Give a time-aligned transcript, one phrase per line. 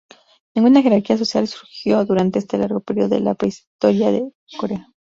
[0.55, 4.87] Ninguna jerarquía social surgió durante este largo periodo de la prehistoria de Corea.